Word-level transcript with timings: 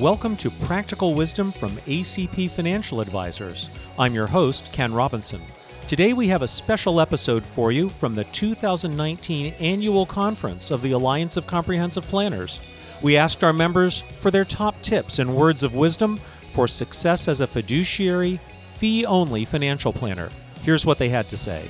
Welcome 0.00 0.36
to 0.36 0.50
Practical 0.50 1.12
Wisdom 1.12 1.52
from 1.52 1.72
ACP 1.72 2.48
Financial 2.48 3.02
Advisors. 3.02 3.68
I'm 3.98 4.14
your 4.14 4.26
host, 4.26 4.72
Ken 4.72 4.94
Robinson. 4.94 5.42
Today 5.88 6.14
we 6.14 6.26
have 6.28 6.40
a 6.40 6.48
special 6.48 7.02
episode 7.02 7.44
for 7.44 7.70
you 7.70 7.90
from 7.90 8.14
the 8.14 8.24
2019 8.24 9.52
annual 9.60 10.06
conference 10.06 10.70
of 10.70 10.80
the 10.80 10.92
Alliance 10.92 11.36
of 11.36 11.46
Comprehensive 11.46 12.04
Planners. 12.04 12.60
We 13.02 13.18
asked 13.18 13.44
our 13.44 13.52
members 13.52 14.00
for 14.00 14.30
their 14.30 14.46
top 14.46 14.80
tips 14.80 15.18
and 15.18 15.36
words 15.36 15.62
of 15.62 15.74
wisdom 15.74 16.16
for 16.16 16.66
success 16.66 17.28
as 17.28 17.42
a 17.42 17.46
fiduciary, 17.46 18.38
fee 18.62 19.04
only 19.04 19.44
financial 19.44 19.92
planner. 19.92 20.30
Here's 20.62 20.86
what 20.86 20.96
they 20.96 21.10
had 21.10 21.28
to 21.28 21.36
say. 21.36 21.62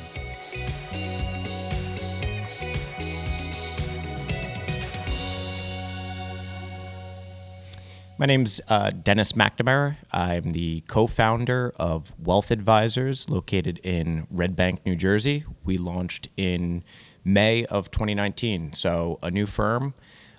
My 8.20 8.26
name's 8.26 8.60
uh, 8.68 8.90
Dennis 8.90 9.32
McNamara. 9.32 9.96
I'm 10.12 10.50
the 10.50 10.82
co 10.82 11.06
founder 11.06 11.72
of 11.76 12.12
Wealth 12.22 12.50
Advisors 12.50 13.30
located 13.30 13.78
in 13.78 14.26
Red 14.30 14.54
Bank, 14.54 14.84
New 14.84 14.94
Jersey. 14.94 15.44
We 15.64 15.78
launched 15.78 16.28
in 16.36 16.84
May 17.24 17.64
of 17.64 17.90
2019, 17.90 18.74
so 18.74 19.18
a 19.22 19.30
new 19.30 19.46
firm. 19.46 19.94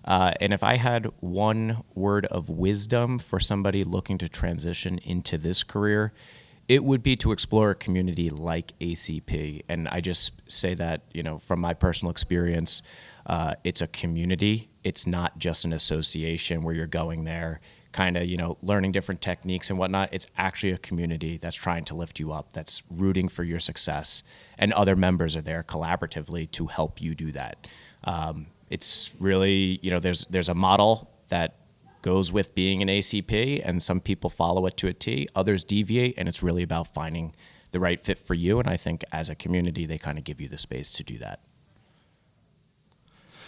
Uh, 0.05 0.31
and 0.39 0.53
if 0.53 0.61
I 0.61 0.75
had 0.75 1.07
one 1.21 1.83
word 1.95 2.27
of 2.27 2.49
wisdom 2.49 3.17
for 3.17 3.39
somebody 3.39 3.83
looking 3.83 4.19
to 4.19 4.29
transition 4.29 4.99
into 4.99 5.39
this 5.39 5.63
career, 5.63 6.13
it 6.71 6.85
would 6.85 7.03
be 7.03 7.17
to 7.17 7.33
explore 7.33 7.71
a 7.71 7.75
community 7.75 8.29
like 8.29 8.71
ACP. 8.79 9.61
And 9.67 9.89
I 9.89 9.99
just 9.99 10.41
say 10.49 10.73
that, 10.75 11.01
you 11.11 11.21
know, 11.21 11.37
from 11.37 11.59
my 11.59 11.73
personal 11.73 12.11
experience, 12.11 12.81
uh, 13.25 13.55
it's 13.65 13.81
a 13.81 13.87
community. 13.87 14.69
It's 14.81 15.05
not 15.05 15.37
just 15.37 15.65
an 15.65 15.73
association 15.73 16.63
where 16.63 16.73
you're 16.73 16.87
going 16.87 17.25
there, 17.25 17.59
kind 17.91 18.15
of, 18.15 18.23
you 18.23 18.37
know, 18.37 18.57
learning 18.61 18.93
different 18.93 19.19
techniques 19.19 19.69
and 19.69 19.77
whatnot. 19.77 20.13
It's 20.13 20.27
actually 20.37 20.71
a 20.71 20.77
community 20.77 21.35
that's 21.35 21.57
trying 21.57 21.83
to 21.85 21.93
lift 21.93 22.21
you 22.21 22.31
up, 22.31 22.53
that's 22.53 22.83
rooting 22.89 23.27
for 23.27 23.43
your 23.43 23.59
success. 23.59 24.23
And 24.57 24.71
other 24.71 24.95
members 24.95 25.35
are 25.35 25.41
there 25.41 25.63
collaboratively 25.63 26.51
to 26.51 26.67
help 26.67 27.01
you 27.01 27.15
do 27.15 27.33
that. 27.33 27.67
Um, 28.05 28.47
it's 28.69 29.11
really, 29.19 29.77
you 29.81 29.91
know, 29.91 29.99
there's, 29.99 30.23
there's 30.27 30.47
a 30.47 30.55
model 30.55 31.11
that 31.27 31.60
goes 32.01 32.31
with 32.31 32.55
being 32.55 32.81
an 32.81 32.87
ACP, 32.87 33.61
and 33.63 33.81
some 33.81 33.99
people 33.99 34.29
follow 34.29 34.65
it 34.65 34.77
to 34.77 34.87
a 34.87 34.93
T, 34.93 35.27
others 35.35 35.63
deviate, 35.63 36.15
and 36.17 36.27
it's 36.27 36.41
really 36.41 36.63
about 36.63 36.93
finding 36.93 37.33
the 37.71 37.79
right 37.79 38.01
fit 38.01 38.19
for 38.19 38.33
you. 38.33 38.59
And 38.59 38.69
I 38.69 38.77
think 38.77 39.03
as 39.11 39.29
a 39.29 39.35
community, 39.35 39.85
they 39.85 39.97
kind 39.97 40.17
of 40.17 40.23
give 40.23 40.41
you 40.41 40.47
the 40.47 40.57
space 40.57 40.89
to 40.91 41.03
do 41.03 41.17
that. 41.19 41.39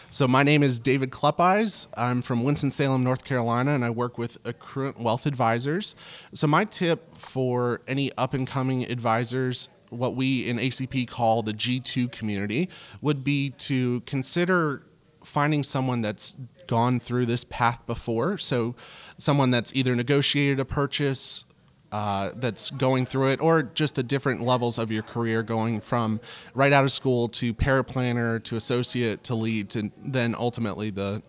So 0.09 0.27
my 0.27 0.43
name 0.43 0.61
is 0.61 0.79
David 0.79 1.09
Klepeyes. 1.09 1.87
I'm 1.97 2.21
from 2.21 2.43
Winston-Salem, 2.43 3.03
North 3.03 3.23
Carolina, 3.23 3.73
and 3.73 3.83
I 3.83 3.89
work 3.89 4.19
with 4.19 4.41
Accruent 4.43 4.99
Wealth 4.99 5.25
Advisors. 5.25 5.95
So 6.35 6.45
my 6.45 6.65
tip 6.65 7.17
for 7.17 7.81
any 7.87 8.11
up-and-coming 8.15 8.83
advisors, 8.83 9.69
what 9.89 10.15
we 10.15 10.47
in 10.47 10.57
ACP 10.57 11.07
call 11.07 11.41
the 11.41 11.51
G2 11.51 12.11
community, 12.11 12.69
would 13.01 13.23
be 13.23 13.49
to 13.57 14.01
consider 14.01 14.83
finding 15.23 15.63
someone 15.63 16.01
that's 16.01 16.37
gone 16.67 16.99
through 16.99 17.25
this 17.25 17.43
path 17.43 17.85
before. 17.85 18.37
So 18.37 18.75
someone 19.17 19.51
that's 19.51 19.75
either 19.75 19.95
negotiated 19.95 20.59
a 20.59 20.65
purchase, 20.65 21.45
uh, 21.91 22.31
that's 22.35 22.71
going 22.71 23.05
through 23.05 23.29
it, 23.29 23.39
or 23.39 23.63
just 23.63 23.95
the 23.95 24.03
different 24.03 24.41
levels 24.41 24.79
of 24.79 24.89
your 24.91 25.03
career, 25.03 25.43
going 25.43 25.79
from 25.79 26.19
right 26.55 26.73
out 26.73 26.83
of 26.83 26.91
school 26.91 27.29
to 27.29 27.53
paraplanner 27.53 28.43
to 28.43 28.55
associate 28.55 29.23
to 29.25 29.35
lead 29.35 29.69
to 29.69 29.91
then 30.03 30.33
ultimately 30.35 30.89
the 30.89 31.21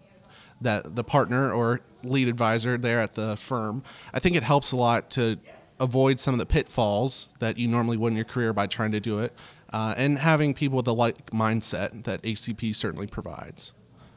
that 0.61 0.97
the 0.97 1.05
partner 1.05 1.53
or 1.53 1.81
lead 2.03 2.29
advisor 2.29 2.79
there 2.79 3.01
at 3.01 3.15
the 3.15 3.37
firm. 3.37 3.83
I 4.15 4.21
think 4.21 4.37
it 4.37 4.43
helps 4.43 4.73
a 4.73 4.77
lot 4.77 5.11
to 5.11 5.39
avoid 5.79 6.19
some 6.19 6.33
of 6.33 6.39
the 6.39 6.47
pitfalls 6.47 7.35
that 7.41 7.59
you 7.59 7.69
normally 7.69 7.99
would 7.99 8.13
in 8.13 8.17
your 8.17 8.25
career 8.25 8.53
by 8.53 8.67
trying 8.67 8.93
to 8.93 9.01
do 9.01 9.19
it, 9.19 9.35
uh, 9.71 9.95
and 9.99 10.19
having 10.19 10.55
people 10.55 10.77
with 10.77 10.87
the 10.87 10.95
like 10.95 11.31
mindset 11.31 12.05
that 12.05 12.23
ACP 12.23 12.75
certainly 12.75 13.07
provides. 13.07 13.75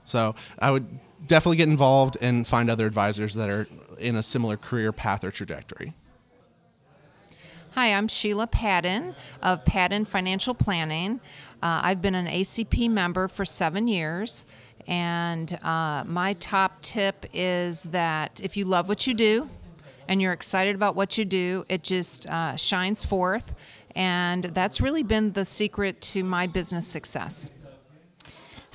So 0.08 0.36
I 0.60 0.72
would 0.72 0.88
definitely 1.28 1.58
get 1.58 1.68
involved 1.68 2.18
and 2.22 2.48
find 2.48 2.70
other 2.70 2.86
advisors 2.86 3.34
that 3.36 3.50
are 3.50 3.68
in 4.00 4.16
a 4.16 4.24
similar 4.24 4.56
career 4.56 4.94
path 4.94 5.24
or 5.24 5.32
trajectory. 5.32 5.94
Hi, 7.72 7.94
I'm 7.94 8.08
Sheila 8.08 8.48
Padden 8.48 9.16
of 9.44 9.66
Padden 9.66 10.06
Financial 10.06 10.54
Planning. 10.54 11.20
Uh, 11.62 11.82
I've 11.84 12.02
been 12.02 12.16
an 12.16 12.26
ACP 12.26 12.90
member 12.90 13.28
for 13.28 13.44
seven 13.44 13.88
years, 13.88 14.46
and 14.88 15.60
uh, 15.62 16.04
my 16.08 16.34
top 16.40 16.82
tip 16.82 17.26
is 17.34 17.84
that 17.84 18.40
if 18.42 18.56
you 18.56 18.64
love 18.64 18.88
what 18.88 19.06
you 19.06 19.14
do 19.14 19.50
and 20.08 20.22
you're 20.22 20.32
excited 20.32 20.74
about 20.74 20.96
what 20.96 21.18
you 21.18 21.26
do, 21.26 21.66
it 21.68 21.84
just 21.84 22.28
uh, 22.28 22.56
shines 22.56 23.04
forth, 23.04 23.54
and 23.94 24.46
that's 24.46 24.80
really 24.80 25.04
been 25.04 25.34
the 25.34 25.44
secret 25.44 26.00
to 26.02 26.24
my 26.24 26.48
business 26.48 26.88
success. 26.88 27.52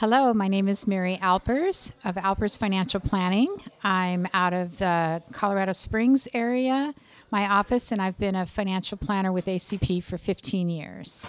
Hello, 0.03 0.35
my 0.35 0.49
name 0.49 0.67
is 0.67 0.89
Mary 0.89 1.17
Alpers 1.23 1.93
of 2.05 2.19
Alpers 2.19 2.57
Financial 2.57 2.99
Planning. 2.99 3.47
I'm 3.85 4.27
out 4.35 4.53
of 4.53 4.79
the 4.79 5.23
Colorado 5.31 5.71
Springs 5.75 6.27
area 6.35 6.93
my 7.31 7.49
office, 7.49 7.93
and 7.93 8.03
I've 8.03 8.19
been 8.19 8.35
a 8.35 8.45
financial 8.45 8.99
planner 8.99 9.31
with 9.31 9.47
ACP 9.47 10.03
for 10.03 10.19
15 10.19 10.69
years. 10.69 11.29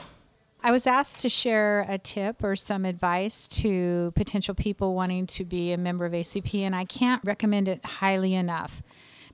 I 0.63 0.71
was 0.71 0.87
asked 0.87 1.19
to 1.19 1.29
share 1.29 1.85
a 1.87 1.99
tip 1.99 2.43
or 2.43 2.55
some 2.55 2.83
advice 2.83 3.45
to 3.61 4.11
potential 4.15 4.55
people 4.55 4.95
wanting 4.95 5.27
to 5.27 5.45
be 5.45 5.71
a 5.71 5.77
member 5.77 6.07
of 6.07 6.13
ACP, 6.13 6.61
and 6.61 6.75
I 6.75 6.85
can't 6.85 7.23
recommend 7.23 7.67
it 7.67 7.85
highly 7.85 8.33
enough. 8.33 8.81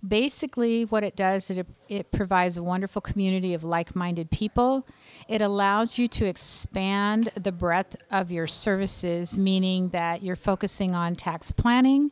Basically, 0.07 0.85
what 0.85 1.03
it 1.03 1.17
does 1.17 1.51
it, 1.51 1.67
it 1.89 2.11
provides 2.11 2.55
a 2.55 2.63
wonderful 2.63 3.01
community 3.01 3.53
of 3.53 3.65
like 3.65 3.97
minded 3.97 4.31
people. 4.31 4.87
It 5.27 5.41
allows 5.41 5.97
you 5.97 6.07
to 6.07 6.25
expand 6.25 7.31
the 7.35 7.51
breadth 7.51 7.97
of 8.09 8.31
your 8.31 8.47
services, 8.47 9.37
meaning 9.37 9.89
that 9.89 10.23
you're 10.23 10.37
focusing 10.37 10.95
on 10.95 11.15
tax 11.15 11.51
planning, 11.51 12.11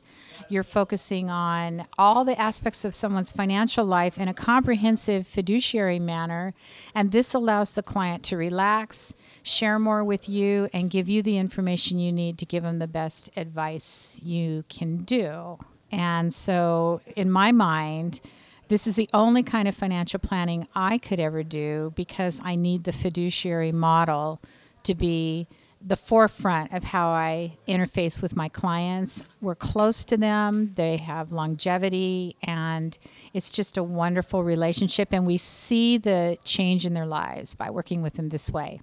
you're 0.49 0.63
focusing 0.63 1.29
on 1.29 1.87
all 1.97 2.25
the 2.25 2.39
aspects 2.39 2.83
of 2.83 2.93
someone's 2.93 3.31
financial 3.31 3.85
life 3.85 4.17
in 4.17 4.27
a 4.27 4.33
comprehensive 4.33 5.25
fiduciary 5.25 5.99
manner. 5.99 6.53
And 6.93 7.11
this 7.11 7.33
allows 7.33 7.71
the 7.71 7.83
client 7.83 8.21
to 8.23 8.37
relax, 8.37 9.13
share 9.43 9.79
more 9.79 10.03
with 10.03 10.27
you, 10.27 10.67
and 10.73 10.89
give 10.89 11.07
you 11.07 11.21
the 11.21 11.37
information 11.37 11.99
you 11.99 12.11
need 12.11 12.37
to 12.39 12.45
give 12.45 12.63
them 12.63 12.79
the 12.79 12.87
best 12.87 13.29
advice 13.37 14.19
you 14.23 14.65
can 14.67 15.03
do. 15.03 15.57
And 15.91 16.33
so, 16.33 17.01
in 17.15 17.31
my 17.31 17.51
mind, 17.51 18.19
this 18.67 18.87
is 18.87 18.95
the 18.97 19.09
only 19.13 19.43
kind 19.43 19.67
of 19.67 19.75
financial 19.75 20.19
planning 20.19 20.67
I 20.75 20.97
could 20.97 21.19
ever 21.19 21.43
do 21.43 21.93
because 21.95 22.41
I 22.43 22.55
need 22.55 22.83
the 22.83 22.91
fiduciary 22.91 23.71
model 23.71 24.41
to 24.83 24.93
be 24.93 25.47
the 25.81 25.95
forefront 25.95 26.73
of 26.73 26.83
how 26.83 27.09
I 27.09 27.57
interface 27.67 28.21
with 28.21 28.35
my 28.35 28.49
clients. 28.49 29.23
We're 29.41 29.55
close 29.55 30.03
to 30.05 30.17
them, 30.17 30.73
they 30.75 30.97
have 30.97 31.31
longevity, 31.31 32.35
and 32.43 32.97
it's 33.33 33.51
just 33.51 33.77
a 33.77 33.83
wonderful 33.83 34.43
relationship. 34.43 35.13
And 35.13 35.25
we 35.25 35.37
see 35.37 35.97
the 35.97 36.37
change 36.43 36.85
in 36.85 36.93
their 36.93 37.05
lives 37.05 37.55
by 37.55 37.69
working 37.69 38.01
with 38.01 38.15
them 38.15 38.29
this 38.29 38.51
way. 38.51 38.81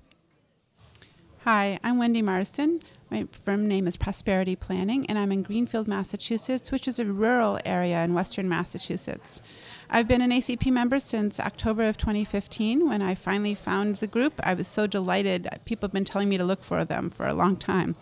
Hi, 1.40 1.78
I'm 1.82 1.98
Wendy 1.98 2.22
Marsden. 2.22 2.80
My 3.14 3.28
firm 3.30 3.68
name 3.68 3.86
is 3.86 3.96
Prosperity 3.96 4.56
Planning, 4.56 5.06
and 5.06 5.16
I'm 5.16 5.30
in 5.30 5.44
Greenfield, 5.44 5.86
Massachusetts, 5.86 6.72
which 6.72 6.88
is 6.88 6.98
a 6.98 7.04
rural 7.04 7.60
area 7.64 8.02
in 8.02 8.12
western 8.12 8.48
Massachusetts. 8.48 9.40
I've 9.88 10.08
been 10.08 10.20
an 10.20 10.32
ACP 10.32 10.72
member 10.72 10.98
since 10.98 11.38
October 11.38 11.84
of 11.84 11.96
2015 11.96 12.88
when 12.88 13.02
I 13.02 13.14
finally 13.14 13.54
found 13.54 13.94
the 13.98 14.08
group. 14.08 14.40
I 14.42 14.54
was 14.54 14.66
so 14.66 14.88
delighted. 14.88 15.48
People 15.64 15.86
have 15.86 15.92
been 15.92 16.04
telling 16.04 16.28
me 16.28 16.38
to 16.38 16.44
look 16.44 16.64
for 16.64 16.84
them 16.84 17.08
for 17.08 17.28
a 17.28 17.34
long 17.34 17.56
time. 17.56 17.94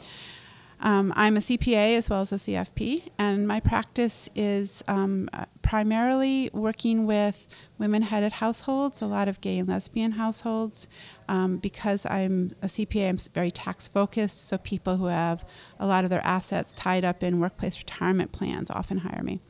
Um, 0.80 1.12
I'm 1.14 1.36
a 1.36 1.40
CPA 1.40 1.98
as 1.98 2.08
well 2.08 2.22
as 2.22 2.32
a 2.32 2.36
CFP, 2.36 3.10
and 3.18 3.46
my 3.46 3.60
practice 3.60 4.30
is 4.34 4.82
um, 4.88 5.28
primarily 5.72 6.50
working 6.52 7.06
with 7.06 7.46
women 7.78 8.02
headed 8.02 8.30
households, 8.30 9.00
a 9.00 9.06
lot 9.06 9.26
of 9.26 9.40
gay 9.40 9.56
and 9.56 9.66
lesbian 9.66 10.12
households. 10.12 10.86
Um, 11.30 11.56
because 11.56 12.04
I'm 12.04 12.50
a 12.60 12.66
CPA, 12.66 13.08
I'm 13.08 13.16
very 13.32 13.50
tax 13.50 13.88
focused, 13.88 14.48
so 14.48 14.58
people 14.58 14.98
who 14.98 15.06
have 15.06 15.48
a 15.80 15.86
lot 15.86 16.04
of 16.04 16.10
their 16.10 16.20
assets 16.26 16.74
tied 16.74 17.06
up 17.06 17.22
in 17.22 17.40
workplace 17.40 17.78
retirement 17.78 18.32
plans 18.32 18.70
often 18.70 18.98
hire 18.98 19.22
me. 19.22 19.40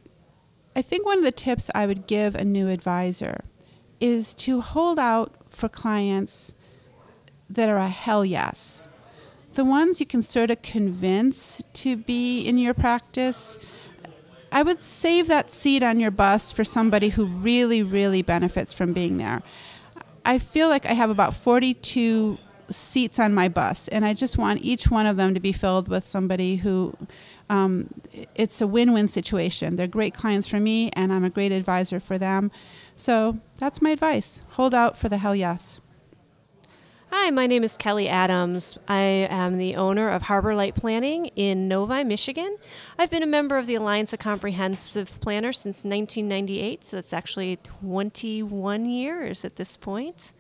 I 0.77 0.83
think 0.83 1.05
one 1.05 1.19
of 1.19 1.25
the 1.25 1.33
tips 1.33 1.73
I 1.75 1.89
would 1.89 2.07
give 2.07 2.37
a 2.37 2.45
new 2.45 2.69
advisor 2.69 3.41
is 3.99 4.33
to 4.47 4.61
hold 4.61 5.01
out 5.01 5.35
for 5.51 5.69
clients 5.69 6.55
that 7.51 7.69
are 7.69 7.79
a 7.79 7.89
hell 7.89 8.25
yes 8.25 8.87
the 9.55 9.65
ones 9.65 10.01
you 10.01 10.07
can 10.07 10.23
sort 10.23 10.51
of 10.51 10.63
convince 10.63 11.63
to 11.75 11.97
be 11.97 12.43
in 12.43 12.57
your 12.57 12.73
practice, 12.75 13.59
I 14.53 14.63
would 14.63 14.83
save 14.83 15.29
that 15.29 15.51
seat 15.51 15.83
on 15.83 15.99
your 15.99 16.11
bus 16.11 16.53
for 16.53 16.63
somebody 16.63 17.09
who 17.09 17.25
really, 17.25 17.83
really 17.83 18.21
benefits 18.21 18.73
from 18.73 18.93
being 18.93 19.17
there. 19.17 19.43
I 20.27 20.39
feel 20.39 20.69
like 20.69 20.87
I 20.87 20.93
have 20.93 21.11
about 21.11 21.35
42 21.35 22.39
seats 22.69 23.19
on 23.19 23.35
my 23.35 23.49
bus, 23.49 23.89
and 23.89 24.05
I 24.05 24.13
just 24.13 24.39
want 24.39 24.61
each 24.63 24.91
one 24.91 25.07
of 25.07 25.17
them 25.17 25.35
to 25.35 25.41
be 25.41 25.53
filled 25.53 25.89
with 25.89 26.07
somebody 26.07 26.57
who. 26.57 26.95
Um, 27.51 27.91
it's 28.35 28.63
a 28.63 28.67
win-win 28.67 29.09
situation. 29.09 29.77
They're 29.77 29.87
great 29.87 30.15
clients 30.15 30.49
for 30.49 30.59
me, 30.59 30.91
and 30.95 31.13
I'm 31.13 31.25
a 31.25 31.29
great 31.29 31.53
advisor 31.53 32.01
for 32.01 32.17
them. 32.17 32.51
So 32.97 33.41
that's 33.59 33.83
my 33.83 33.91
advice. 33.91 34.43
Hold 34.53 34.75
out 34.75 34.97
for 34.97 35.11
the 35.11 35.19
hell 35.19 35.37
yes. 35.37 35.81
Hi, 37.15 37.29
my 37.29 37.47
name 37.47 37.63
is 37.63 37.77
Kelly 37.77 38.09
Adams. 38.09 38.79
I 38.89 39.29
am 39.29 39.59
the 39.59 39.77
owner 39.77 40.09
of 40.09 40.23
Harbor 40.23 40.55
Light 40.55 40.75
Planning 40.75 41.27
in 41.37 41.69
Novi, 41.69 42.05
Michigan. 42.05 42.57
I've 42.99 43.11
been 43.11 43.23
a 43.23 43.27
member 43.27 43.59
of 43.59 43.67
the 43.67 43.75
Alliance 43.75 44.15
of 44.15 44.19
Comprehensive 44.19 45.21
Planners 45.21 45.59
since 45.59 45.85
1998, 45.85 46.83
so 46.87 46.97
that's 46.97 47.13
actually 47.13 47.57
21 47.57 48.87
years 48.87 49.45
at 49.45 49.57
this 49.57 49.77
point. 49.77 50.33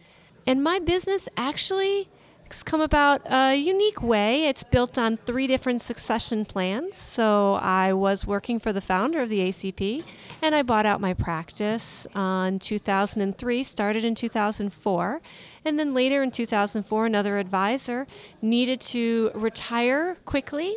And 0.46 0.64
my 0.64 0.78
business 0.78 1.28
actually 1.36 2.08
has 2.46 2.62
come 2.62 2.80
about 2.80 3.20
a 3.30 3.54
unique 3.54 4.02
way. 4.02 4.46
It's 4.46 4.64
built 4.64 4.96
on 4.96 5.18
three 5.18 5.46
different 5.46 5.82
succession 5.82 6.46
plans. 6.46 6.96
So 6.96 7.54
I 7.54 7.92
was 7.92 8.26
working 8.26 8.58
for 8.58 8.72
the 8.72 8.80
founder 8.80 9.20
of 9.20 9.28
the 9.28 9.40
ACP, 9.40 10.04
and 10.42 10.56
I 10.56 10.62
bought 10.62 10.84
out 10.84 11.00
my 11.00 11.14
practice 11.14 12.06
uh, 12.16 12.46
in 12.48 12.58
2003, 12.58 13.62
started 13.62 14.04
in 14.04 14.16
2004. 14.16 15.22
And 15.64 15.78
then 15.78 15.94
later 15.94 16.22
in 16.22 16.32
2004, 16.32 17.06
another 17.06 17.38
advisor 17.38 18.08
needed 18.42 18.80
to 18.80 19.30
retire 19.34 20.16
quickly 20.24 20.76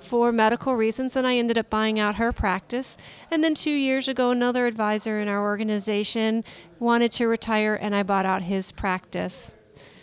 for 0.00 0.32
medical 0.32 0.76
reasons, 0.76 1.14
and 1.16 1.26
I 1.26 1.36
ended 1.36 1.58
up 1.58 1.68
buying 1.68 1.98
out 1.98 2.14
her 2.14 2.32
practice. 2.32 2.96
And 3.30 3.44
then 3.44 3.54
two 3.54 3.72
years 3.72 4.08
ago, 4.08 4.30
another 4.30 4.66
advisor 4.66 5.20
in 5.20 5.28
our 5.28 5.42
organization 5.42 6.44
wanted 6.78 7.12
to 7.12 7.28
retire, 7.28 7.74
and 7.74 7.94
I 7.94 8.02
bought 8.02 8.24
out 8.24 8.42
his 8.42 8.72
practice. 8.72 9.56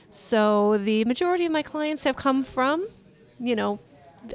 So 0.10 0.78
the 0.78 1.06
majority 1.06 1.46
of 1.46 1.52
my 1.52 1.64
clients 1.64 2.04
have 2.04 2.16
come 2.16 2.44
from, 2.44 2.88
you 3.40 3.56
know, 3.56 3.80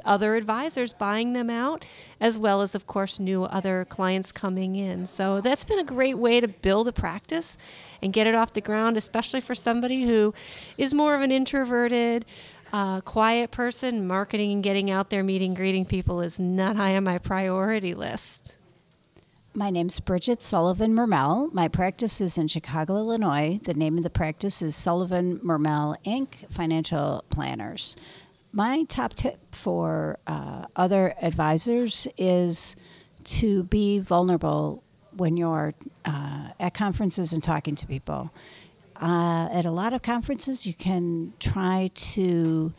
other 0.05 0.35
advisors 0.35 0.93
buying 0.93 1.33
them 1.33 1.49
out, 1.49 1.85
as 2.19 2.37
well 2.37 2.61
as, 2.61 2.75
of 2.75 2.85
course, 2.85 3.19
new 3.19 3.43
other 3.45 3.85
clients 3.85 4.31
coming 4.31 4.75
in. 4.75 5.05
So 5.05 5.41
that's 5.41 5.63
been 5.63 5.79
a 5.79 5.83
great 5.83 6.17
way 6.17 6.39
to 6.39 6.47
build 6.47 6.87
a 6.87 6.91
practice 6.91 7.57
and 8.01 8.13
get 8.13 8.27
it 8.27 8.35
off 8.35 8.53
the 8.53 8.61
ground, 8.61 8.97
especially 8.97 9.41
for 9.41 9.55
somebody 9.55 10.03
who 10.03 10.33
is 10.77 10.93
more 10.93 11.15
of 11.15 11.21
an 11.21 11.31
introverted, 11.31 12.25
uh, 12.71 13.01
quiet 13.01 13.51
person. 13.51 14.05
Marketing 14.05 14.51
and 14.51 14.63
getting 14.63 14.91
out 14.91 15.09
there, 15.09 15.23
meeting, 15.23 15.53
greeting 15.53 15.85
people 15.85 16.21
is 16.21 16.39
not 16.39 16.75
high 16.75 16.95
on 16.95 17.03
my 17.03 17.17
priority 17.17 17.93
list. 17.93 18.55
My 19.55 19.71
name's 19.71 19.99
Bridget 19.99 20.43
Sullivan 20.43 20.93
Mermel. 20.93 21.49
My 21.51 21.67
practice 21.67 22.21
is 22.21 22.37
in 22.37 22.47
Chicago, 22.47 22.97
Illinois. 22.97 23.59
The 23.63 23.73
name 23.73 23.97
of 23.97 24.03
the 24.03 24.09
practice 24.09 24.61
is 24.61 24.75
Sullivan 24.75 25.39
Mermel 25.43 25.95
Inc. 26.05 26.49
Financial 26.51 27.23
Planners. 27.31 27.97
My 28.51 28.83
top 28.83 29.13
tip 29.13 29.53
for 29.53 30.17
uh, 30.25 30.65
other 30.75 31.13
advisors 31.21 32.07
is 32.17 32.75
to 33.25 33.63
be 33.63 33.99
vulnerable 33.99 34.83
when 35.15 35.37
you're 35.37 35.73
uh, 36.05 36.49
at 36.59 36.73
conferences 36.73 37.31
and 37.31 37.43
talking 37.43 37.75
to 37.75 37.85
people. 37.85 38.33
Uh, 38.99 39.47
at 39.51 39.65
a 39.65 39.71
lot 39.71 39.93
of 39.93 40.01
conferences, 40.01 40.65
you 40.65 40.73
can 40.73 41.33
try 41.39 41.91
to 41.93 42.73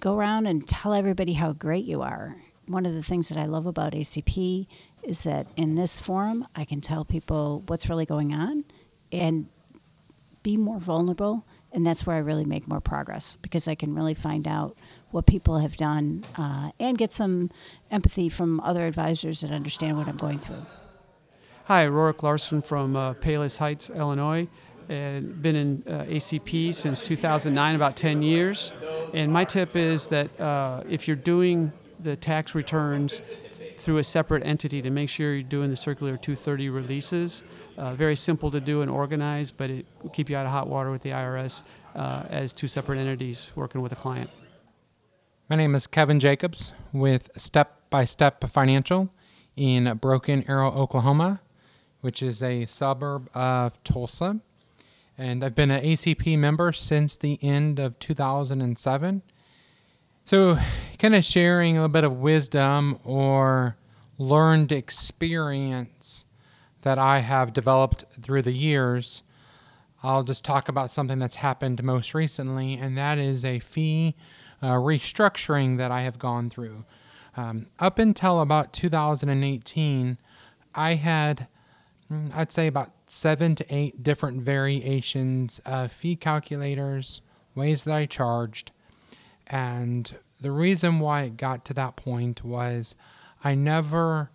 go 0.00 0.16
around 0.16 0.46
and 0.46 0.68
tell 0.68 0.92
everybody 0.92 1.32
how 1.32 1.52
great 1.52 1.84
you 1.84 2.02
are. 2.02 2.36
One 2.66 2.84
of 2.84 2.92
the 2.92 3.02
things 3.02 3.28
that 3.30 3.38
I 3.38 3.46
love 3.46 3.66
about 3.66 3.92
ACP 3.92 4.66
is 5.02 5.24
that 5.24 5.46
in 5.56 5.74
this 5.74 5.98
forum, 5.98 6.46
I 6.54 6.64
can 6.64 6.80
tell 6.80 7.04
people 7.04 7.62
what's 7.66 7.88
really 7.88 8.06
going 8.06 8.34
on 8.34 8.64
and 9.10 9.48
be 10.42 10.56
more 10.56 10.78
vulnerable. 10.78 11.46
And 11.76 11.86
that's 11.86 12.06
where 12.06 12.16
I 12.16 12.20
really 12.20 12.46
make 12.46 12.66
more 12.66 12.80
progress 12.80 13.36
because 13.42 13.68
I 13.68 13.74
can 13.74 13.94
really 13.94 14.14
find 14.14 14.48
out 14.48 14.78
what 15.10 15.26
people 15.26 15.58
have 15.58 15.76
done 15.76 16.24
uh, 16.38 16.70
and 16.80 16.96
get 16.96 17.12
some 17.12 17.50
empathy 17.90 18.30
from 18.30 18.60
other 18.60 18.86
advisors 18.86 19.42
that 19.42 19.50
understand 19.50 19.98
what 19.98 20.08
I'm 20.08 20.16
going 20.16 20.38
through. 20.38 20.64
Hi, 21.66 21.86
Rorik 21.86 22.22
Larson 22.22 22.62
from 22.62 22.96
uh, 22.96 23.12
Heights, 23.58 23.90
Illinois. 23.90 24.48
And 24.88 25.42
been 25.42 25.56
in 25.56 25.82
uh, 25.86 26.04
ACP 26.04 26.72
since 26.72 27.02
2009, 27.02 27.74
about 27.74 27.96
10 27.96 28.22
years. 28.22 28.72
And 29.12 29.30
my 29.30 29.44
tip 29.44 29.76
is 29.76 30.08
that 30.08 30.40
uh, 30.40 30.82
if 30.88 31.06
you're 31.06 31.16
doing 31.16 31.72
the 32.00 32.16
tax 32.16 32.54
returns 32.54 33.20
through 33.80 33.98
a 33.98 34.04
separate 34.04 34.44
entity 34.44 34.82
to 34.82 34.90
make 34.90 35.08
sure 35.08 35.34
you're 35.34 35.42
doing 35.42 35.70
the 35.70 35.76
Circular 35.76 36.16
230 36.16 36.70
releases. 36.70 37.44
Uh, 37.76 37.94
very 37.94 38.16
simple 38.16 38.50
to 38.50 38.60
do 38.60 38.82
and 38.82 38.90
organize, 38.90 39.50
but 39.50 39.70
it 39.70 39.86
will 40.02 40.10
keep 40.10 40.30
you 40.30 40.36
out 40.36 40.46
of 40.46 40.52
hot 40.52 40.68
water 40.68 40.90
with 40.90 41.02
the 41.02 41.10
IRS 41.10 41.64
uh, 41.94 42.24
as 42.28 42.52
two 42.52 42.68
separate 42.68 42.98
entities 42.98 43.52
working 43.54 43.80
with 43.80 43.92
a 43.92 43.96
client. 43.96 44.30
My 45.48 45.56
name 45.56 45.74
is 45.74 45.86
Kevin 45.86 46.18
Jacobs 46.18 46.72
with 46.92 47.30
Step 47.36 47.88
by 47.90 48.04
Step 48.04 48.42
Financial 48.44 49.12
in 49.56 49.96
Broken 49.98 50.44
Arrow, 50.48 50.72
Oklahoma, 50.72 51.40
which 52.00 52.22
is 52.22 52.42
a 52.42 52.66
suburb 52.66 53.30
of 53.34 53.82
Tulsa. 53.84 54.40
And 55.16 55.44
I've 55.44 55.54
been 55.54 55.70
an 55.70 55.82
ACP 55.82 56.36
member 56.38 56.72
since 56.72 57.16
the 57.16 57.38
end 57.42 57.78
of 57.78 57.98
2007 57.98 59.22
so, 60.26 60.58
kind 60.98 61.14
of 61.14 61.24
sharing 61.24 61.76
a 61.76 61.80
little 61.82 61.88
bit 61.88 62.02
of 62.02 62.18
wisdom 62.18 62.98
or 63.04 63.76
learned 64.18 64.72
experience 64.72 66.26
that 66.82 66.98
I 66.98 67.20
have 67.20 67.52
developed 67.52 68.06
through 68.10 68.42
the 68.42 68.52
years. 68.52 69.22
I'll 70.02 70.24
just 70.24 70.44
talk 70.44 70.68
about 70.68 70.90
something 70.90 71.20
that's 71.20 71.36
happened 71.36 71.82
most 71.84 72.12
recently, 72.12 72.74
and 72.74 72.98
that 72.98 73.18
is 73.18 73.44
a 73.44 73.60
fee 73.60 74.16
uh, 74.60 74.72
restructuring 74.72 75.78
that 75.78 75.92
I 75.92 76.02
have 76.02 76.18
gone 76.18 76.50
through. 76.50 76.84
Um, 77.36 77.66
up 77.78 78.00
until 78.00 78.40
about 78.40 78.72
2018, 78.72 80.18
I 80.74 80.94
had, 80.94 81.46
mm, 82.10 82.34
I'd 82.34 82.50
say, 82.50 82.66
about 82.66 82.90
seven 83.06 83.54
to 83.54 83.66
eight 83.72 84.02
different 84.02 84.42
variations 84.42 85.60
of 85.64 85.92
fee 85.92 86.16
calculators, 86.16 87.22
ways 87.54 87.84
that 87.84 87.94
I 87.94 88.06
charged. 88.06 88.72
And 89.46 90.18
the 90.40 90.50
reason 90.50 90.98
why 90.98 91.22
it 91.22 91.36
got 91.36 91.64
to 91.66 91.74
that 91.74 91.96
point 91.96 92.44
was 92.44 92.96
I 93.42 93.54
never 93.54 94.30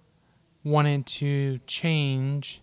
wanted 0.64 1.06
to 1.06 1.60
change 1.68 2.62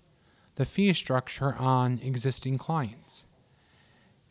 the 0.55 0.65
fee 0.65 0.93
structure 0.93 1.55
on 1.56 2.00
existing 2.03 2.56
clients. 2.59 3.25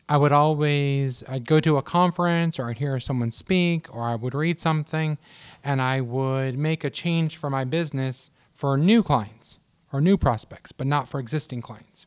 I 0.08 0.16
would 0.16 0.32
always 0.32 1.22
I'd 1.28 1.46
go 1.46 1.60
to 1.60 1.76
a 1.76 1.82
conference 1.82 2.58
or 2.58 2.70
I'd 2.70 2.78
hear 2.78 2.98
someone 2.98 3.30
speak 3.30 3.94
or 3.94 4.04
I 4.04 4.14
would 4.14 4.34
read 4.34 4.58
something 4.58 5.18
and 5.62 5.82
I 5.82 6.00
would 6.00 6.58
make 6.58 6.82
a 6.82 6.90
change 6.90 7.36
for 7.36 7.50
my 7.50 7.64
business 7.64 8.30
for 8.50 8.78
new 8.78 9.02
clients 9.02 9.58
or 9.92 10.00
new 10.00 10.16
prospects, 10.16 10.72
but 10.72 10.86
not 10.86 11.08
for 11.08 11.20
existing 11.20 11.62
clients. 11.62 12.06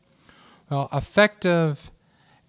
Well, 0.68 0.88
effective 0.92 1.90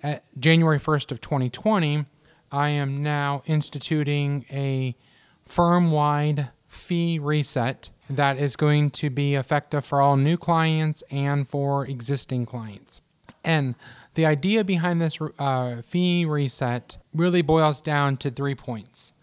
at 0.01 0.23
January 0.39 0.79
1st 0.79 1.11
of 1.11 1.21
2020, 1.21 2.05
I 2.53 2.69
am 2.69 3.01
now 3.01 3.41
instituting 3.47 4.45
a 4.51 4.95
firm 5.43 5.89
wide 5.89 6.49
fee 6.67 7.17
reset 7.17 7.89
that 8.07 8.37
is 8.37 8.55
going 8.55 8.91
to 8.91 9.09
be 9.09 9.33
effective 9.33 9.83
for 9.83 10.01
all 10.01 10.17
new 10.17 10.37
clients 10.37 11.03
and 11.09 11.47
for 11.47 11.87
existing 11.87 12.45
clients. 12.45 13.01
And 13.43 13.73
the 14.13 14.27
idea 14.27 14.63
behind 14.63 15.01
this 15.01 15.19
uh, 15.39 15.81
fee 15.81 16.25
reset 16.25 16.99
really 17.11 17.41
boils 17.41 17.81
down 17.81 18.17
to 18.17 18.29
three 18.29 18.55
points. 18.55 19.13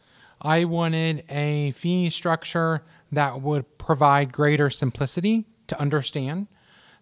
I 0.42 0.64
wanted 0.64 1.24
a 1.30 1.70
fee 1.70 2.10
structure 2.10 2.82
that 3.12 3.40
would 3.40 3.78
provide 3.78 4.32
greater 4.32 4.70
simplicity 4.70 5.46
to 5.68 5.80
understand. 5.80 6.48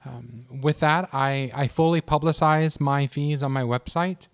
Um, 0.05 0.45
with 0.61 0.81
that, 0.81 1.09
I, 1.13 1.51
I 1.55 1.69
fully 1.69 2.03
publicize 2.03 2.81
my 2.81 3.07
fees 3.07 3.43
on 3.43 3.53
my 3.53 3.63
website. 3.63 4.29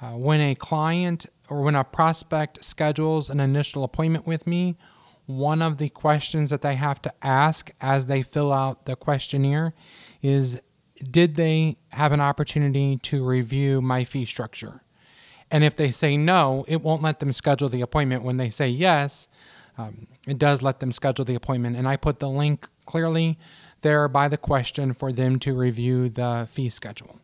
Uh, 0.00 0.12
when 0.12 0.40
a 0.40 0.54
client 0.54 1.26
or 1.48 1.62
when 1.62 1.74
a 1.74 1.84
prospect 1.84 2.64
schedules 2.64 3.28
an 3.28 3.40
initial 3.40 3.84
appointment 3.84 4.26
with 4.26 4.46
me, 4.46 4.76
one 5.26 5.62
of 5.62 5.78
the 5.78 5.88
questions 5.88 6.50
that 6.50 6.62
they 6.62 6.74
have 6.74 7.00
to 7.02 7.12
ask 7.22 7.70
as 7.80 8.06
they 8.06 8.22
fill 8.22 8.52
out 8.52 8.86
the 8.86 8.96
questionnaire 8.96 9.74
is 10.22 10.60
Did 11.10 11.36
they 11.36 11.76
have 11.90 12.12
an 12.12 12.20
opportunity 12.20 12.96
to 12.98 13.24
review 13.24 13.80
my 13.80 14.04
fee 14.04 14.24
structure? 14.24 14.82
And 15.50 15.64
if 15.64 15.74
they 15.76 15.90
say 15.90 16.16
no, 16.16 16.64
it 16.68 16.80
won't 16.80 17.02
let 17.02 17.18
them 17.18 17.32
schedule 17.32 17.68
the 17.68 17.80
appointment. 17.80 18.22
When 18.22 18.36
they 18.36 18.50
say 18.50 18.68
yes, 18.68 19.28
um, 19.76 20.06
it 20.26 20.38
does 20.38 20.62
let 20.62 20.80
them 20.80 20.92
schedule 20.92 21.24
the 21.24 21.34
appointment. 21.34 21.76
And 21.76 21.88
I 21.88 21.96
put 21.96 22.18
the 22.18 22.28
link 22.28 22.68
clearly 22.86 23.38
there 23.80 24.08
by 24.08 24.28
the 24.28 24.36
question 24.36 24.92
for 24.92 25.12
them 25.12 25.38
to 25.40 25.56
review 25.56 26.08
the 26.08 26.46
fee 26.50 26.68
schedule. 26.68 27.20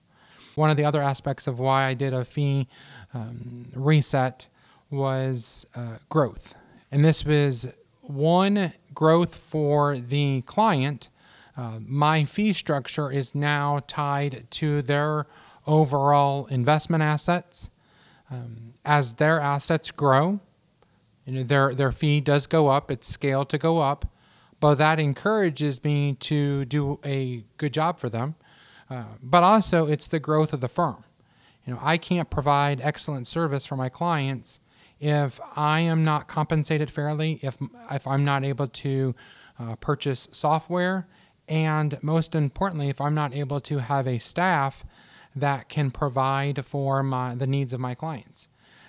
One 0.57 0.71
of 0.71 0.77
the 0.77 0.85
other 0.85 1.01
aspects 1.01 1.47
of 1.47 1.59
why 1.61 1.85
I 1.85 1.95
did 1.95 2.13
a 2.13 2.25
fee 2.25 2.67
um, 3.15 3.67
reset 3.75 4.49
was 4.91 5.67
uh, 5.77 5.99
growth. 6.09 6.55
And 6.91 7.05
this 7.05 7.25
was 7.25 7.73
one 8.01 8.73
growth 8.93 9.35
for 9.37 9.99
the 9.99 10.43
client. 10.43 11.09
Uh, 11.57 11.79
my 11.87 12.25
fee 12.25 12.53
structure 12.53 13.11
is 13.11 13.35
now 13.35 13.81
tied 13.87 14.47
to 14.51 14.83
their 14.83 15.27
overall 15.67 16.47
investment 16.47 17.03
assets, 17.03 17.71
Um, 18.29 18.75
as 18.85 19.15
their 19.15 19.39
assets 19.41 19.93
grow, 19.93 20.41
you 21.25 21.33
know, 21.33 21.45
their 21.45 21.75
their 21.75 21.93
fee 21.93 22.21
does 22.21 22.49
go 22.49 22.67
up. 22.77 22.91
It's 22.91 23.07
scaled 23.07 23.49
to 23.51 23.59
go 23.59 23.79
up, 23.79 24.05
but 24.59 24.79
that 24.79 24.99
encourages 24.99 25.85
me 25.85 26.15
to 26.15 26.65
do 26.65 26.99
a 27.05 27.45
good 27.57 27.73
job 27.73 27.99
for 28.01 28.11
them. 28.11 28.35
Uh, 28.89 29.05
but 29.23 29.43
also, 29.43 29.87
it's 29.87 30.09
the 30.09 30.21
growth 30.21 30.53
of 30.53 30.61
the 30.61 30.69
firm. 30.69 31.05
You 31.65 31.75
know, 31.75 31.81
I 31.83 31.99
can't 31.99 32.31
provide 32.31 32.81
excellent 32.81 33.27
service 33.27 33.67
for 33.67 33.77
my 33.77 33.89
clients 33.89 34.61
if 35.01 35.41
I 35.57 35.81
am 35.81 36.05
not 36.05 36.27
compensated 36.27 36.91
fairly, 36.91 37.39
if 37.43 37.59
if 37.91 38.07
I'm 38.07 38.25
not 38.25 38.45
able 38.45 38.69
to 38.69 39.15
uh, 39.59 39.77
purchase 39.77 40.29
software, 40.33 41.07
and 41.49 41.99
most 42.03 42.35
importantly, 42.35 42.89
if 42.89 43.01
I'm 43.01 43.15
not 43.15 43.35
able 43.35 43.61
to 43.63 43.79
have 43.79 44.07
a 44.07 44.19
staff 44.19 44.85
that 45.35 45.69
can 45.69 45.91
provide 45.91 46.65
for 46.65 47.03
my 47.03 47.35
the 47.35 47.47
needs 47.47 47.73
of 47.73 47.81
my 47.81 47.95
clients. 47.95 48.49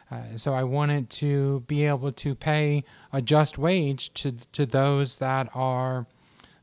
Uh, 0.09 0.37
so 0.37 0.53
I 0.53 0.63
wanted 0.63 1.09
to 1.09 1.61
be 1.67 1.85
able 1.85 2.13
to 2.13 2.33
pay 2.33 2.85
a 3.11 3.21
just 3.21 3.57
wage 3.57 4.13
to 4.13 4.31
to 4.53 4.65
those 4.65 5.17
that 5.17 5.49
are 5.53 6.07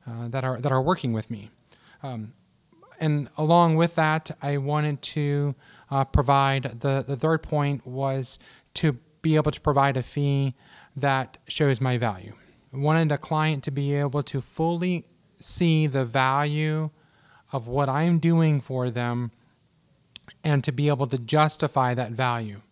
uh, 0.06 0.28
that 0.28 0.44
are 0.44 0.60
that 0.60 0.72
are 0.72 0.80
working 0.80 1.12
with 1.12 1.30
me. 1.30 1.50
Um, 2.02 2.32
and 3.00 3.28
along 3.36 3.76
with 3.76 3.94
that, 3.96 4.30
I 4.42 4.56
wanted 4.58 5.02
to 5.02 5.54
uh, 5.90 6.04
provide 6.04 6.80
the 6.80 7.04
the 7.06 7.16
third 7.16 7.42
point 7.42 7.86
was 7.86 8.38
to 8.74 8.98
be 9.22 9.36
able 9.36 9.50
to 9.50 9.60
provide 9.60 9.96
a 9.96 10.02
fee 10.02 10.54
that 10.96 11.38
shows 11.48 11.80
my 11.80 11.98
value. 11.98 12.34
I 12.72 12.76
wanted 12.76 13.12
a 13.12 13.18
client 13.18 13.64
to 13.64 13.70
be 13.70 13.94
able 13.94 14.22
to 14.24 14.40
fully 14.40 15.04
see 15.38 15.86
the 15.86 16.04
value 16.04 16.90
of 17.52 17.68
what 17.68 17.88
I'm 17.88 18.18
doing 18.18 18.60
for 18.60 18.90
them 18.90 19.30
and 20.42 20.64
to 20.64 20.72
be 20.72 20.88
able 20.88 21.06
to 21.06 21.18
justify 21.18 21.94
that 21.94 22.12
value. 22.12 22.62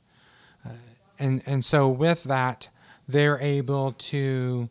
Uh, 0.64 0.70
and, 1.18 1.42
and 1.46 1.64
so, 1.64 1.88
with 1.88 2.24
that, 2.24 2.68
they're 3.06 3.40
able 3.40 3.92
to. 3.92 4.68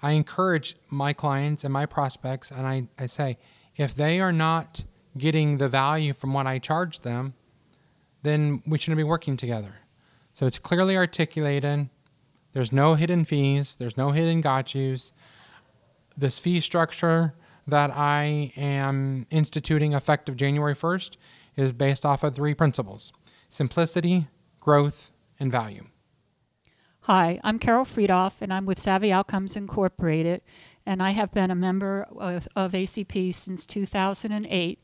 I 0.00 0.12
encourage 0.12 0.76
my 0.90 1.12
clients 1.12 1.64
and 1.64 1.72
my 1.72 1.84
prospects, 1.84 2.52
and 2.52 2.66
I, 2.66 2.86
I 2.98 3.06
say, 3.06 3.36
if 3.78 3.94
they 3.94 4.20
are 4.20 4.32
not 4.32 4.84
getting 5.16 5.58
the 5.58 5.68
value 5.68 6.12
from 6.12 6.34
what 6.34 6.46
I 6.46 6.58
charge 6.58 7.00
them, 7.00 7.34
then 8.22 8.62
we 8.66 8.76
shouldn't 8.76 8.98
be 8.98 9.04
working 9.04 9.36
together. 9.36 9.80
So 10.34 10.46
it's 10.46 10.58
clearly 10.58 10.96
articulated. 10.96 11.88
There's 12.52 12.72
no 12.72 12.94
hidden 12.94 13.24
fees, 13.24 13.76
there's 13.76 13.96
no 13.96 14.10
hidden 14.10 14.40
got 14.40 14.74
yous. 14.74 15.12
This 16.16 16.38
fee 16.38 16.60
structure 16.60 17.34
that 17.66 17.90
I 17.96 18.52
am 18.56 19.26
instituting 19.30 19.92
effective 19.92 20.36
January 20.36 20.74
1st 20.74 21.16
is 21.56 21.72
based 21.72 22.04
off 22.04 22.24
of 22.24 22.34
three 22.34 22.54
principles 22.54 23.12
simplicity, 23.48 24.26
growth, 24.60 25.12
and 25.38 25.50
value. 25.50 25.86
Hi, 27.02 27.40
I'm 27.42 27.58
Carol 27.58 27.86
Friedoff, 27.86 28.42
and 28.42 28.52
I'm 28.52 28.66
with 28.66 28.78
Savvy 28.78 29.10
Outcomes 29.10 29.56
Incorporated, 29.56 30.42
and 30.88 31.02
I 31.02 31.10
have 31.10 31.32
been 31.32 31.50
a 31.50 31.54
member 31.54 32.06
of, 32.16 32.48
of 32.56 32.72
ACP 32.72 33.34
since 33.34 33.66
2008, 33.66 34.82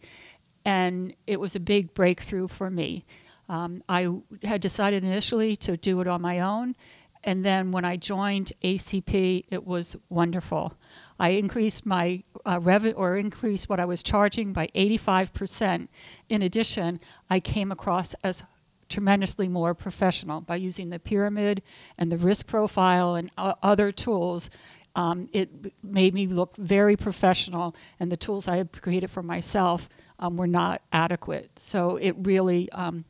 and 0.67 1.17
it 1.27 1.41
was 1.41 1.57
a 1.57 1.61
big 1.61 1.95
breakthrough 1.95 2.47
for 2.47 2.69
me. 2.71 3.07
Um, 3.49 3.83
I 3.89 4.11
had 4.43 4.61
decided 4.61 5.03
initially 5.03 5.57
to 5.57 5.79
do 5.79 6.03
it 6.03 6.07
on 6.07 6.21
my 6.21 6.41
own, 6.41 6.77
and 7.25 7.43
then 7.43 7.73
when 7.73 7.87
I 7.87 7.97
joined 7.97 8.53
ACP, 8.63 9.47
it 9.49 9.67
was 9.67 9.97
wonderful. 10.11 10.75
I 11.19 11.31
increased 11.31 11.87
my 11.87 12.23
uh, 12.45 12.61
revenue 12.63 12.93
or 12.93 13.17
increased 13.17 13.71
what 13.71 13.81
I 13.81 13.87
was 13.87 14.03
charging 14.03 14.53
by 14.53 14.69
85%. 14.75 15.89
In 16.29 16.43
addition, 16.43 17.01
I 17.31 17.41
came 17.41 17.73
across 17.73 18.13
as 18.23 18.43
tremendously 18.91 19.49
more 19.49 19.75
professional 19.75 20.43
by 20.43 20.57
using 20.57 20.91
the 20.91 20.99
pyramid 20.99 21.63
and 21.97 22.13
the 22.13 22.19
risk 22.19 22.47
profile 22.47 23.15
and 23.15 23.31
uh, 23.39 23.55
other 23.63 23.91
tools. 23.91 24.51
Um, 24.97 25.29
it 25.33 25.51
made 25.83 26.15
me 26.15 26.27
look 26.27 26.57
very 26.57 26.97
professional, 26.97 27.75
and 27.99 28.13
the 28.13 28.17
tools 28.17 28.47
I 28.49 28.57
had 28.57 28.73
created 28.73 29.11
for 29.11 29.23
myself 29.23 29.89
um, 30.19 30.37
were 30.37 30.47
not 30.47 30.83
adequate. 30.93 31.59
So 31.59 31.97
it 31.97 32.15
really 32.19 32.71
um, 32.73 33.05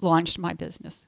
launched 0.00 0.38
my 0.38 0.54
business. 0.54 1.06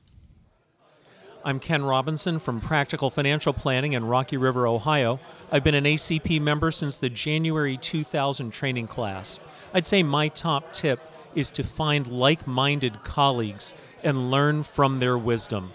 I'm 1.45 1.61
Ken 1.61 1.85
Robinson 1.85 2.41
from 2.41 2.61
Practical 2.61 3.11
Financial 3.11 3.53
Planning 3.53 3.93
in 3.95 4.05
Rocky 4.05 4.37
River, 4.37 4.67
Ohio. 4.67 5.21
I've 5.51 5.65
been 5.65 5.75
an 5.75 5.85
ACP 5.85 6.41
member 6.43 6.71
since 6.71 6.99
the 6.99 7.09
January 7.09 7.77
2000 7.77 8.51
training 8.51 8.89
class. 8.89 9.39
I'd 9.73 9.87
say 9.87 10.03
my 10.03 10.29
top 10.29 10.73
tip 10.73 11.01
is 11.35 11.51
to 11.53 11.63
find 11.63 12.09
like 12.09 12.47
minded 12.47 13.03
colleagues 13.03 13.73
and 14.03 14.31
learn 14.31 14.63
from 14.63 14.99
their 14.99 15.17
wisdom. 15.17 15.73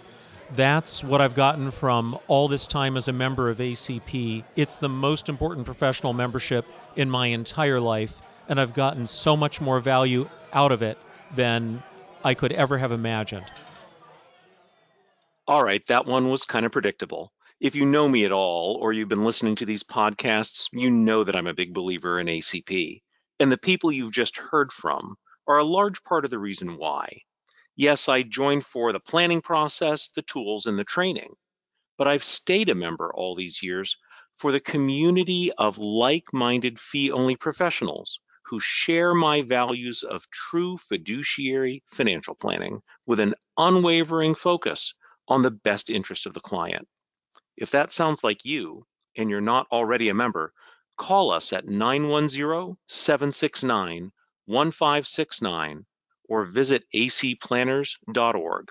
That's 0.56 1.04
what 1.04 1.20
I've 1.20 1.34
gotten 1.34 1.72
from 1.72 2.20
all 2.28 2.48
this 2.48 2.68
time 2.68 2.96
as 2.96 3.08
a 3.08 3.14
member 3.14 3.50
of 3.50 3.58
ACP. 3.58 4.44
It's 4.56 4.78
the 4.78 4.90
most 4.90 5.28
important 5.28 5.66
professional 5.66 6.14
membership 6.14 6.68
in 6.96 7.10
my 7.10 7.28
entire 7.28 7.80
life, 7.80 8.22
and 8.48 8.60
I've 8.60 8.76
gotten 8.76 9.08
so 9.08 9.36
much 9.36 9.62
more 9.62 9.80
value 9.80 10.30
out 10.54 10.72
of 10.72 10.84
it 10.84 11.00
than 11.34 11.82
I 12.24 12.36
could 12.36 12.52
ever 12.52 12.78
have 12.78 12.92
imagined. 12.92 13.46
All 15.48 15.64
right, 15.64 15.84
that 15.88 16.06
one 16.06 16.30
was 16.30 16.46
kind 16.46 16.68
of 16.68 16.72
predictable. 16.72 17.34
If 17.60 17.74
you 17.76 17.86
know 17.88 18.08
me 18.08 18.24
at 18.24 18.32
all, 18.32 18.78
or 18.80 18.94
you've 18.94 19.10
been 19.10 19.26
listening 19.26 19.56
to 19.56 19.66
these 19.66 19.84
podcasts, 19.84 20.68
you 20.72 20.92
know 20.92 21.24
that 21.24 21.36
I'm 21.36 21.48
a 21.48 21.56
big 21.56 21.74
believer 21.74 22.20
in 22.20 22.28
ACP. 22.28 23.02
And 23.40 23.52
the 23.52 23.58
people 23.58 23.92
you've 23.92 24.12
just 24.12 24.38
heard 24.38 24.72
from 24.72 25.16
are 25.48 25.58
a 25.58 25.64
large 25.64 26.04
part 26.04 26.26
of 26.26 26.32
the 26.32 26.38
reason 26.38 26.78
why. 26.78 27.22
Yes, 27.76 28.08
I 28.08 28.22
joined 28.22 28.66
for 28.66 28.92
the 28.94 29.00
planning 29.00 29.42
process, 29.42 30.10
the 30.10 30.22
tools, 30.22 30.68
and 30.68 30.78
the 30.78 30.84
training. 30.84 31.34
But 31.98 32.08
I've 32.08 32.24
stayed 32.24 32.70
a 32.70 32.76
member 32.76 33.12
all 33.14 33.34
these 33.34 33.64
years 33.64 33.98
for 34.36 34.52
the 34.52 34.60
community 34.60 35.52
of 35.58 35.80
like 35.80 36.34
minded 36.34 36.80
fee 36.80 37.12
only 37.12 37.36
professionals 37.36 38.20
who 38.46 38.60
share 38.60 39.16
my 39.16 39.42
values 39.42 40.04
of 40.04 40.30
true 40.30 40.78
fiduciary 40.78 41.84
financial 41.88 42.36
planning 42.36 42.82
with 43.08 43.20
an 43.20 43.34
unwavering 43.58 44.36
focus 44.36 44.94
on 45.28 45.42
the 45.42 45.52
best 45.52 45.90
interest 45.90 46.28
of 46.28 46.34
the 46.36 46.42
client. 46.42 46.88
If 47.58 47.72
that 47.72 47.92
sounds 47.92 48.24
like 48.24 48.46
you 48.46 48.86
and 49.16 49.32
you're 49.32 49.42
not 49.42 49.68
already 49.72 50.10
a 50.10 50.14
member, 50.14 50.54
call 50.98 51.32
us 51.32 51.54
at 51.54 51.68
910 51.68 52.78
769 52.88 54.12
1569 54.46 55.86
or 56.30 56.46
visit 56.46 56.84
acplanners.org. 56.94 58.70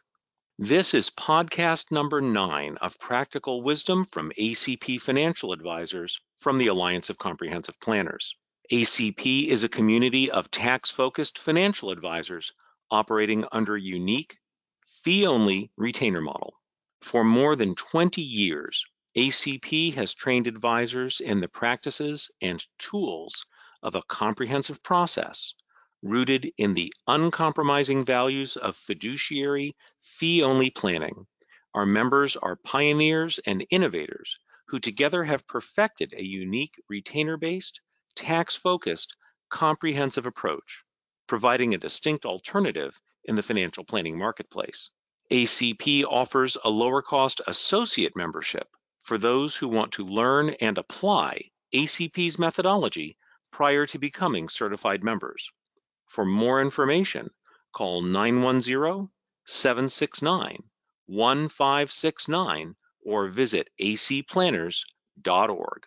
This 0.59 0.95
is 0.95 1.11
podcast 1.11 1.91
number 1.91 2.21
nine 2.21 2.77
of 2.77 2.99
Practical 2.99 3.63
Wisdom 3.63 4.05
from 4.05 4.33
ACP 4.39 5.01
Financial 5.01 5.53
Advisors 5.53 6.21
from 6.39 6.59
the 6.59 6.69
Alliance 6.69 7.11
of 7.11 7.19
Comprehensive 7.19 7.81
Planners. 7.81 8.37
ACP 8.71 9.49
is 9.49 9.65
a 9.65 9.69
community 9.69 10.31
of 10.31 10.51
tax 10.51 10.91
focused 10.91 11.39
financial 11.39 11.91
advisors 11.91 12.53
operating 12.91 13.45
under 13.51 13.75
a 13.75 13.81
unique 13.81 14.39
fee 14.87 15.27
only 15.27 15.71
retainer 15.77 16.21
model. 16.21 16.55
For 17.01 17.25
more 17.25 17.57
than 17.57 17.75
20 17.75 18.23
years, 18.23 18.85
ACP 19.17 19.95
has 19.95 20.15
trained 20.15 20.47
advisors 20.47 21.21
in 21.21 21.41
the 21.41 21.49
practices 21.49 22.31
and 22.41 22.65
tools 22.79 23.47
of 23.83 23.95
a 23.95 24.03
comprehensive 24.03 24.83
process 24.83 25.55
rooted 26.03 26.53
in 26.59 26.75
the 26.75 26.93
uncompromising 27.07 28.05
values 28.05 28.57
of 28.57 28.77
fiduciary 28.77 29.77
fee 30.01 30.43
only 30.43 30.69
planning. 30.69 31.27
Our 31.75 31.87
members 31.87 32.37
are 32.37 32.57
pioneers 32.57 33.39
and 33.47 33.65
innovators 33.71 34.39
who 34.67 34.81
together 34.81 35.25
have 35.25 35.47
perfected 35.47 36.13
a 36.13 36.25
unique 36.25 36.75
retainer 36.89 37.37
based, 37.37 37.81
tax 38.15 38.57
focused, 38.57 39.17
comprehensive 39.49 40.27
approach, 40.27 40.85
providing 41.27 41.75
a 41.75 41.79
distinct 41.79 42.27
alternative 42.27 43.01
in 43.25 43.37
the 43.37 43.43
financial 43.43 43.85
planning 43.85 44.19
marketplace. 44.19 44.91
ACP 45.31 46.05
offers 46.05 46.57
a 46.65 46.71
lower 46.71 47.01
cost 47.01 47.41
associate 47.47 48.17
membership 48.17 48.69
for 49.03 49.19
those 49.19 49.57
who 49.57 49.69
want 49.69 49.93
to 49.93 50.05
learn 50.05 50.51
and 50.61 50.79
apply 50.79 51.43
ACP's 51.73 52.39
methodology 52.39 53.17
prior 53.51 53.87
to 53.87 53.99
becoming 53.99 54.49
certified 54.49 55.03
members. 55.03 55.53
For 56.13 56.27
more 56.27 56.61
information, 56.61 57.31
call 57.73 58.03
910 58.03 59.09
769 59.47 60.63
1569 61.07 62.77
or 63.01 63.29
visit 63.29 63.71
acplanners.org. 63.81 65.87